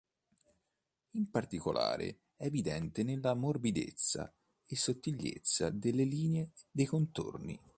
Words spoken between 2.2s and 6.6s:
è evidente nella morbidezza e sottigliezza delle linee